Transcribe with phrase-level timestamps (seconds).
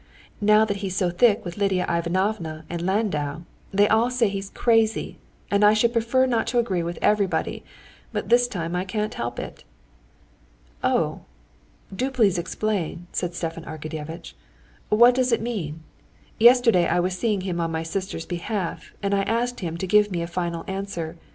[0.41, 5.19] Now that he's so thick with Lidia Ivanovna and Landau, they all say he's crazy,
[5.51, 7.63] and I should prefer not to agree with everybody,
[8.11, 9.63] but this time I can't help it."
[10.83, 11.21] "Oh,
[11.95, 14.33] do please explain," said Stepan Arkadyevitch;
[14.89, 15.83] "what does it mean?
[16.39, 20.09] Yesterday I was seeing him on my sister's behalf, and I asked him to give
[20.09, 21.15] me a final answer.